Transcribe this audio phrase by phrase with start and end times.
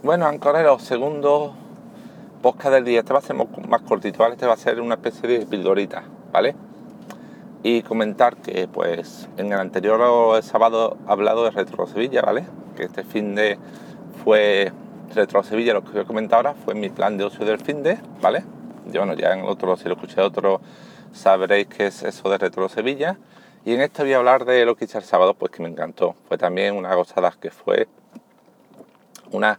[0.00, 1.54] Bueno, Ancorero, segundo
[2.40, 3.00] podcast del día.
[3.00, 4.34] Este va a ser más cortito, ¿vale?
[4.34, 6.54] Este va a ser una especie de pildorita, ¿vale?
[7.64, 12.46] Y comentar que, pues, en el anterior sábado he hablado de Retro Sevilla, ¿vale?
[12.76, 13.58] Que este fin de
[14.22, 14.72] fue
[15.16, 17.82] Retro Sevilla, lo que voy a comentar ahora fue mi plan de ocio del fin
[17.82, 18.44] de, ¿vale?
[18.92, 20.60] Yo, bueno, ya en otro, si lo escuché otro,
[21.12, 23.18] sabréis qué es eso de Retro Sevilla.
[23.64, 25.68] Y en este voy a hablar de lo que hice el sábado, pues que me
[25.68, 26.14] encantó.
[26.28, 27.88] Fue también una gozada que fue
[29.32, 29.58] una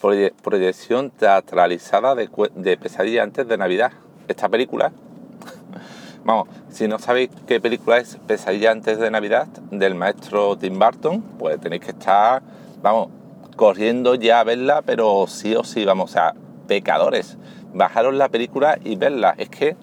[0.00, 3.92] proyección teatralizada de, de, Pesadilla antes de Navidad.
[4.28, 4.92] Esta película,
[6.24, 11.22] vamos, si no sabéis qué película es Pesadilla antes de Navidad del maestro Tim Burton,
[11.38, 12.42] pues tenéis que estar,
[12.82, 13.08] vamos,
[13.56, 16.34] corriendo ya a verla, pero sí o sí, vamos, sea,
[16.66, 17.36] pecadores,
[17.74, 19.34] bajaros la película y verla.
[19.36, 19.76] Es que,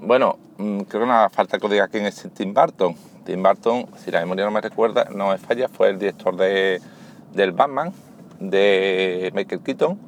[0.00, 2.94] bueno, mm, creo que no hace falta que os diga quién es Tim Burton.
[3.24, 6.80] Tim Burton, si la memoria no me recuerda, no me falla, fue el director de,
[7.34, 7.92] del Batman,
[8.40, 9.98] de Michael Keaton,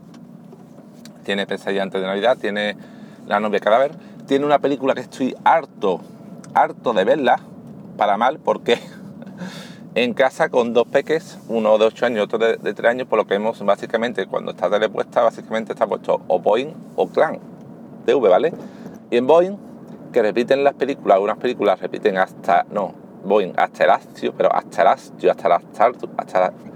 [1.25, 2.77] tiene Pesadilla antes de Navidad, tiene
[3.27, 3.93] La novia cadáver,
[4.27, 6.01] tiene una película que estoy harto,
[6.55, 7.41] harto de verla,
[7.97, 8.79] para mal, porque
[9.95, 13.09] en casa con dos peques, uno de 8 años y otro de, de 3 años,
[13.09, 17.39] por lo que hemos básicamente, cuando está telepuesta, básicamente está puesto o Boeing o Clan,
[18.07, 18.53] TV, ¿vale?
[19.11, 19.57] Y en Boeing,
[20.13, 24.83] que repiten las películas, algunas películas repiten hasta, no, Boeing, hasta el astio, pero hasta
[24.83, 26.70] el astio, hasta el astargo, hasta el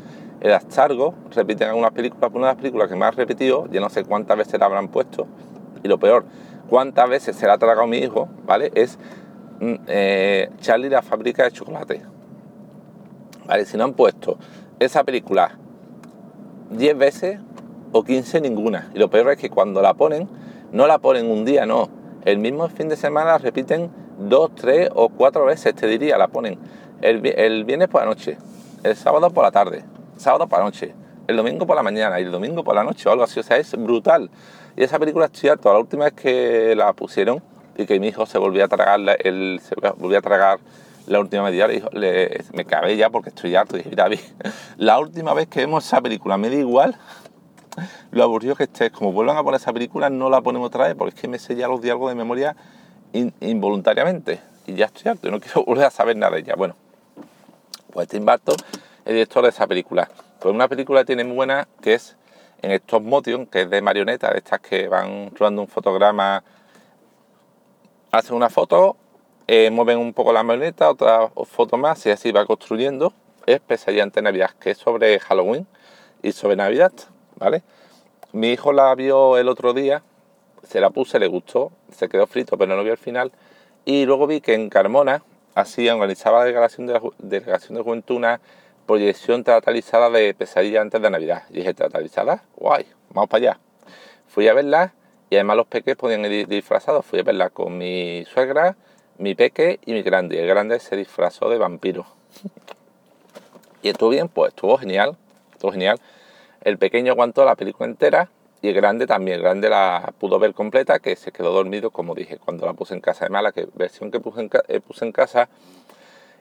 [0.53, 4.37] astargo, repiten algunas películas, una de las películas que más repetido, yo no sé cuántas
[4.37, 5.27] veces la habrán puesto,
[5.83, 6.25] y lo peor,
[6.69, 8.70] cuántas veces se la ha tragado mi hijo, ¿vale?
[8.75, 8.98] Es
[9.61, 12.03] mm, eh, Charlie la fábrica de chocolate.
[13.47, 13.65] ¿Vale?
[13.65, 14.39] Si no han puesto
[14.78, 15.59] esa película
[16.70, 17.39] 10 veces
[17.92, 18.91] o 15 ninguna.
[18.95, 20.28] Y lo peor es que cuando la ponen,
[20.72, 21.89] no la ponen un día, no.
[22.25, 26.28] El mismo fin de semana la repiten dos, tres o cuatro veces, te diría, la
[26.28, 26.59] ponen.
[27.03, 27.20] El
[27.65, 28.39] viernes por la noche,
[28.83, 29.84] el sábado por la tarde,
[30.17, 30.95] sábado por la noche,
[31.27, 33.41] el domingo por la mañana y el domingo por la noche o algo así.
[33.41, 34.31] O sea, es brutal.
[34.77, 37.43] Y esa película es cierto, la última vez que la pusieron
[37.77, 40.59] y que mi hijo se volvía a tragar, el, se volvía a tragar
[41.06, 43.77] la última media hora, le, me cabé ya porque estoy harto.
[43.77, 44.21] Y dije, David,
[44.77, 46.97] la última vez que vemos esa película me da igual
[48.11, 48.91] lo aburrido que estés.
[48.91, 51.38] Como vuelvan a poner esa película, no la ponemos otra vez porque es que me
[51.38, 52.56] sé ya los diálogos de memoria
[53.12, 54.41] involuntariamente.
[54.67, 56.55] Y ya estoy harto y no quiero volver a saber nada de ella.
[56.56, 56.77] Bueno,
[57.93, 58.56] pues Tim Burton
[59.04, 60.09] el director de esa película.
[60.41, 62.16] Pues una película tiene muy buena que es
[62.62, 66.42] en stop motion, que es de marioneta, de estas que van rodando un fotograma,
[68.10, 68.97] hacen una foto,
[69.47, 73.12] eh, mueven un poco la marioneta, otra foto más y así va construyendo.
[73.47, 75.66] Es Pesadilla ante Navidad, que es sobre Halloween
[76.22, 76.93] y sobre Navidad,
[77.37, 77.62] ¿vale?
[78.32, 80.03] Mi hijo la vio el otro día,
[80.62, 83.32] se la puse, le gustó, se quedó frito, pero no vio el final.
[83.84, 85.22] Y luego vi que en Carmona,
[85.54, 88.19] así organizaba la delegación de, la, delegación de juventud
[88.87, 91.45] proyección teatralizada de Pesadilla antes de Navidad.
[91.50, 92.45] Y dije, ¿teatralizada?
[92.56, 93.61] Guay, vamos para allá.
[94.28, 94.95] Fui a verla
[95.31, 97.05] y además los peques podían ir disfrazados.
[97.05, 98.77] Fui a verla con mi suegra,
[99.19, 100.41] mi peque y mi grande.
[100.41, 102.06] El grande se disfrazó de vampiro.
[103.83, 105.17] y estuvo bien, pues estuvo genial.
[105.53, 106.00] Estuvo genial.
[106.62, 108.28] El pequeño aguantó la película entera
[108.62, 109.37] y el grande también.
[109.37, 112.94] El grande la pudo ver completa, que se quedó dormido, como dije, cuando la puse
[112.94, 113.25] en casa.
[113.25, 115.49] Además, la que, versión que puse en, eh, puse en casa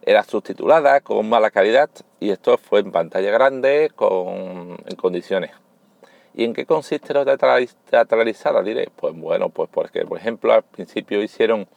[0.06, 5.52] era subtitulada con mala calidad y esto fue en pantalla grande con, en condiciones.
[6.36, 8.64] ¿Y en qué consiste la teatralizada?
[8.64, 11.68] Diré, pues bueno, pues porque por ejemplo al principio hicieron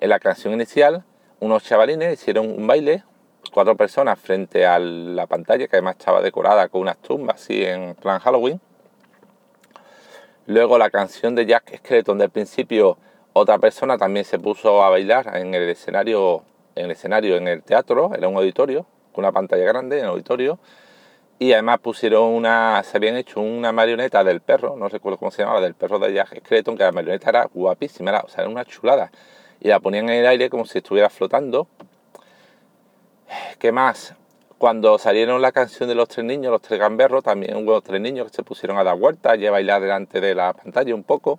[0.00, 1.04] en la canción inicial
[1.38, 3.04] unos chavalines hicieron un baile,
[3.52, 7.94] cuatro personas frente a la pantalla que además estaba decorada con unas tumbas así en
[7.94, 8.60] plan Halloween.
[10.46, 12.96] Luego la canción de Jack Skeleton del principio,
[13.32, 16.42] otra persona también se puso a bailar en el escenario
[16.76, 20.10] en el escenario en el teatro, era un auditorio, con una pantalla grande en el
[20.10, 20.58] auditorio,
[21.38, 25.42] y además pusieron una, se habían hecho una marioneta del perro, no recuerdo cómo se
[25.42, 28.50] llamaba, del perro de Jack Skeleton, que la marioneta era guapísima, era, o sea, era
[28.50, 29.10] una chulada,
[29.60, 31.66] y la ponían en el aire como si estuviera flotando.
[33.58, 34.14] ¿Qué más?
[34.58, 38.28] Cuando salieron la canción de los tres niños, los tres gamberros, también hubo tres niños
[38.30, 41.38] que se pusieron a dar vueltas y a bailar delante de la pantalla un poco.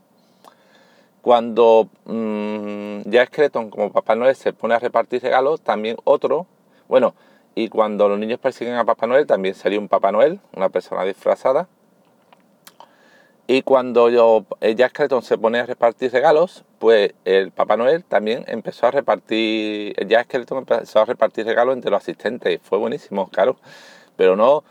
[1.27, 6.47] Cuando mmm, ya Skeleton, como Papá Noel, se pone a repartir regalos, también otro,
[6.88, 7.15] bueno,
[7.53, 11.03] y cuando los niños persiguen a Papá Noel, también salió un Papá Noel, una persona
[11.03, 11.68] disfrazada.
[13.45, 18.45] Y cuando yo, ya Skeleton se pone a repartir regalos, pues el Papá Noel también
[18.47, 22.62] empezó a repartir, ya Skeleton empezó a repartir regalos entre los asistentes.
[22.63, 23.57] Fue buenísimo, claro.
[24.15, 24.63] Pero no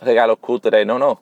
[0.00, 1.20] regalos cutres, no, no.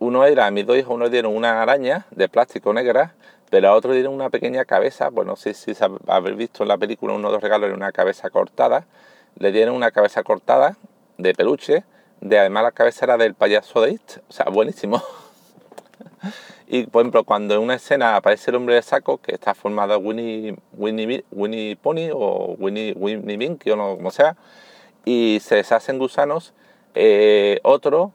[0.00, 3.14] Uno era, mis dos hijos, uno dieron una araña de plástico negra
[3.54, 5.74] pero a otro dieron una pequeña cabeza, pues no sé si
[6.08, 8.84] habéis visto en la película uno de los regalos era una cabeza cortada,
[9.38, 10.76] le dieron una cabeza cortada
[11.18, 11.84] de peluche
[12.20, 14.18] de además la cabecera del payaso de It.
[14.28, 15.00] O sea, buenísimo.
[16.66, 20.00] y por ejemplo, cuando en una escena aparece el hombre de saco, que está formado
[20.00, 24.36] Winnie, Winnie, Winnie Pony o Winnie, Winnie Binky o no, como sea,
[25.04, 26.54] y se deshacen gusanos,
[26.96, 28.10] eh, otro,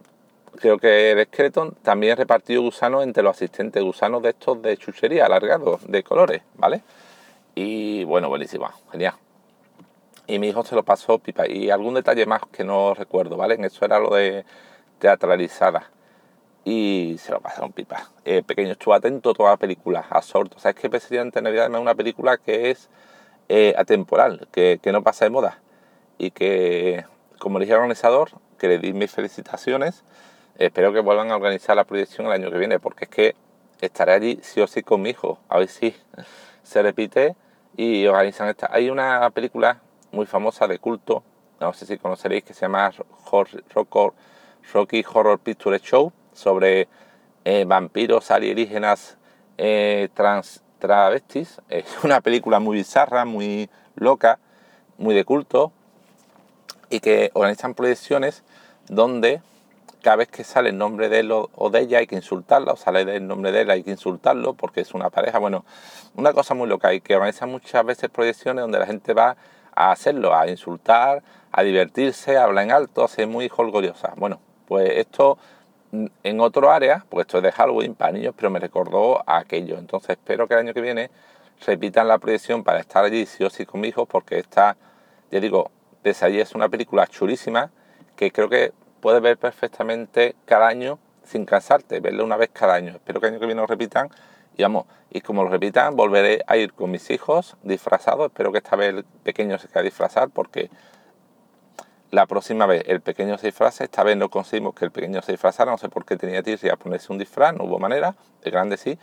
[0.60, 5.26] creo que el Skeleton, también repartió gusanos entre los asistentes, gusanos de estos de chuchería
[5.26, 6.82] alargados, de colores, ¿vale?
[7.56, 9.16] Y bueno, buenísima, genial.
[10.28, 11.48] Y mi hijo se lo pasó pipa.
[11.48, 13.56] Y algún detalle más que no recuerdo, ¿vale?
[13.56, 14.46] En eso era lo de
[15.00, 15.90] teatralizada.
[16.64, 18.12] Y se lo pasaron pipa.
[18.26, 20.58] Eh, pequeño, estuvo atento a toda la película, absorto.
[20.58, 22.90] O sea, es que Presidente Navidad es una película que es
[23.48, 25.60] eh, atemporal, que, que no pasa de moda.
[26.20, 27.06] Y que,
[27.40, 28.30] como dije al organizador,
[28.60, 30.04] que le di mis felicitaciones,
[30.60, 33.36] espero que vuelvan a organizar la proyección el año que viene, porque es que
[33.82, 35.40] estaré allí sí o sí con mi hijo.
[35.48, 35.96] A ver si
[36.64, 37.36] se repite
[37.78, 38.70] y organizan esta.
[38.72, 39.80] Hay una película
[40.12, 41.24] muy famosa de culto,
[41.60, 42.92] no sé si conoceréis, que se llama
[44.74, 46.88] Rocky Horror Picture Show, sobre
[47.46, 49.18] eh, vampiros alienígenas
[49.58, 51.62] eh, trans travestis.
[51.70, 54.40] Es una película muy bizarra, muy loca,
[54.98, 55.72] muy de culto,
[56.90, 58.44] y que organizan proyecciones
[58.90, 59.42] donde
[60.02, 62.76] cada vez que sale el nombre de él o de ella hay que insultarla, o
[62.76, 65.40] sale el nombre de él hay que insultarlo porque es una pareja.
[65.40, 65.66] Bueno,
[66.16, 69.36] una cosa muy loca y que organizan muchas veces proyecciones donde la gente va
[69.76, 74.14] a hacerlo, a insultar, a divertirse, a hablar en alto, a ser muy jolgoriosa.
[74.18, 75.38] Bueno, pues esto
[75.92, 79.38] mm, en otro área, pues esto es de Halloween para niños, pero me recordó a
[79.38, 79.78] aquello.
[79.78, 81.10] Entonces espero que el año que viene
[81.66, 84.78] repitan la proyección para estar allí sí o sí con mi hijo porque esta,
[85.32, 85.72] ya digo,
[86.04, 87.72] desde allí es una película chulísima
[88.16, 92.94] que creo que puedes ver perfectamente cada año sin cansarte, verlo una vez cada año.
[92.94, 94.10] Espero que el año que viene lo repitan
[94.58, 98.28] y vamos, y como lo repitan, volveré a ir con mis hijos disfrazados.
[98.28, 100.70] Espero que esta vez el pequeño se quede disfrazar porque
[102.12, 105.32] la próxima vez el pequeño se disfraza, esta vez no conseguimos que el pequeño se
[105.32, 108.78] disfrazara, no sé por qué tenía a ponerse un disfraz, no hubo manera, el grande
[108.78, 108.98] sí.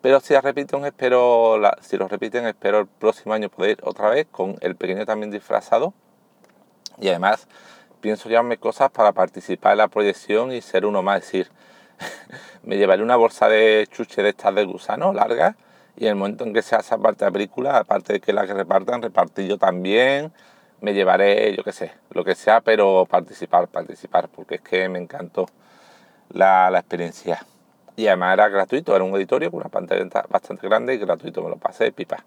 [0.00, 4.26] Pero si, repiten, espero, si lo repiten, espero el próximo año poder ir otra vez
[4.30, 5.92] con el pequeño también disfrazado.
[6.98, 7.48] Y además
[8.00, 11.18] pienso llevarme cosas para participar en la proyección y ser uno más.
[11.18, 11.50] Es decir,
[12.62, 15.56] me llevaré una bolsa de chuche de estas de gusano larga
[15.96, 18.32] y en el momento en que se hace parte de la película, aparte de que
[18.32, 20.32] la que repartan, repartir yo también.
[20.80, 25.00] Me llevaré, yo qué sé, lo que sea, pero participar, participar, porque es que me
[25.00, 25.46] encantó
[26.30, 27.44] la, la experiencia.
[27.96, 31.50] Y además era gratuito, era un auditorio con una pantalla bastante grande y gratuito, me
[31.50, 32.24] lo pasé pipa.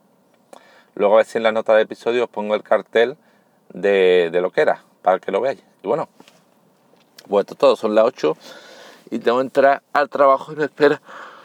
[0.96, 3.16] Luego a ver si en la nota del episodio os pongo el cartel
[3.74, 5.64] de, de lo que era, para que lo veáis.
[5.84, 6.10] Y bueno,
[7.28, 8.38] pues esto todo, son las 8
[9.12, 11.02] y tengo que entrar al trabajo y me espera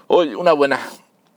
[0.07, 0.79] hoy una buena.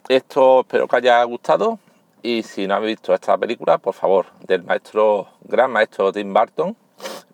[0.07, 1.79] Esto espero que haya gustado
[2.21, 6.75] y si no habéis visto esta película, por favor, del maestro, gran maestro Tim Burton,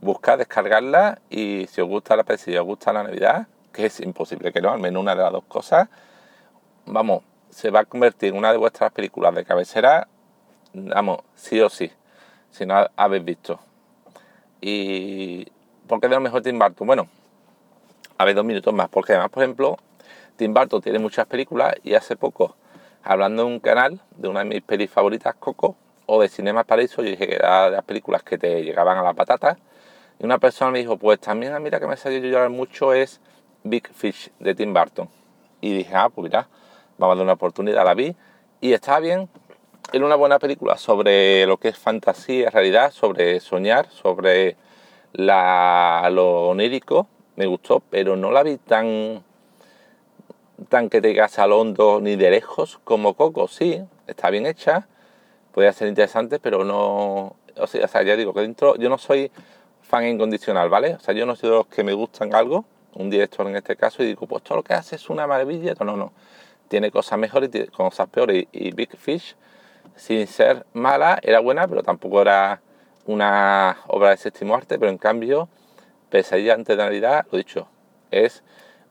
[0.01, 4.51] buscad descargarla y si os gusta la si os gusta la Navidad, que es imposible
[4.51, 5.89] que no, al menos una de las dos cosas,
[6.85, 10.07] vamos, se va a convertir en una de vuestras películas de cabecera,
[10.73, 11.91] vamos, sí o sí,
[12.51, 13.59] si no habéis visto.
[14.62, 15.46] ¿Y
[15.88, 16.88] por qué de lo mejor Tim Burton?
[16.88, 17.07] Bueno,
[18.18, 19.78] a ver, dos minutos más, porque además, por ejemplo,
[20.36, 22.56] Tim Burton tiene muchas películas y hace poco,
[23.04, 25.75] hablando de un canal, de una de mis pelis favoritas, Coco,
[26.06, 29.04] o de Cinema Paraíso, yo dije que era de las películas que te llegaban a
[29.04, 29.57] la patata,
[30.19, 33.19] y una persona me dijo, pues también a mira que me salió llorar mucho es
[33.63, 35.09] Big Fish de Tim Burton.
[35.62, 36.47] Y dije, ah, pues mira,
[36.97, 38.16] vamos a dar una oportunidad, la vi,
[38.62, 39.28] y estaba bien,
[39.92, 44.57] era una buena película sobre lo que es fantasía, realidad, sobre soñar, sobre
[45.13, 47.07] lo onírico.
[47.35, 49.23] Me gustó, pero no la vi tan,
[50.69, 53.47] tan que te digas al hondo ni de lejos como Coco.
[53.47, 54.87] Sí, está bien hecha,
[55.54, 57.35] podría ser interesante, pero no.
[57.57, 59.31] O sea, ya digo que dentro yo no soy
[59.81, 60.95] fan incondicional, ¿vale?
[60.95, 62.65] O sea, yo no soy de los que me gustan algo,
[62.95, 65.73] un director en este caso, y digo, pues todo lo que hace es una maravilla.
[65.80, 66.11] No, no, no.
[66.68, 68.47] Tiene cosas mejores y cosas peores.
[68.51, 69.35] Y Big Fish
[69.95, 72.61] sin ser mala, era buena, pero tampoco era
[73.06, 75.47] una obra de séptimo arte, pero en cambio,
[76.09, 77.68] Pesadilla antes de Navidad, lo dicho,
[78.11, 78.44] es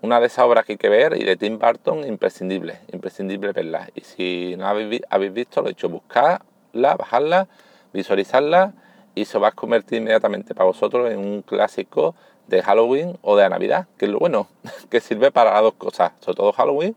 [0.02, 3.88] una de esas obras que hay que ver y de Tim Burton imprescindible, imprescindible verla.
[3.94, 7.48] Y si no habéis, visto, lo he dicho, buscarla, bajarla,
[7.92, 8.74] visualizarla
[9.14, 12.14] y se va a convertir inmediatamente para vosotros en un clásico
[12.48, 14.48] de Halloween o de Navidad, que es lo bueno,
[14.90, 16.94] que sirve para las dos cosas, sobre todo Halloween,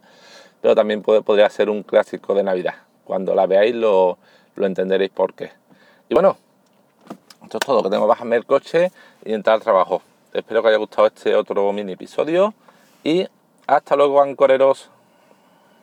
[0.62, 2.87] pero también podría ser un clásico de Navidad.
[3.08, 4.18] Cuando la veáis lo,
[4.58, 5.50] entenderéis por qué.
[6.10, 6.36] Y bueno,
[7.42, 8.92] esto es todo, que tengo que bajarme el coche
[9.24, 10.02] y entrar al trabajo.
[10.34, 12.54] Espero que haya gustado este otro mini episodio
[13.06, 13.26] y
[13.66, 14.90] hasta luego, ancoreros.